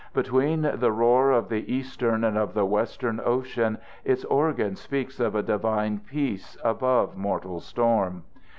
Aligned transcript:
Between 0.15 0.63
the 0.79 0.91
roar 0.91 1.29
of 1.29 1.47
the 1.49 1.71
eastern 1.71 2.23
and 2.23 2.35
of 2.35 2.55
the 2.55 2.65
western 2.65 3.21
ocean 3.23 3.77
its 4.03 4.25
organ 4.25 4.75
speaks 4.75 5.19
of 5.19 5.35
a 5.35 5.43
Divine 5.43 5.99
peace 5.99 6.57
above 6.63 7.15
mortal 7.15 7.59
storm. 7.59 8.23